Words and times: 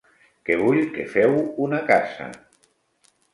Que 0.47 0.55
vull 0.61 0.79
que 0.95 1.05
feu 1.17 1.35
una 1.67 1.83
casa. 1.93 2.27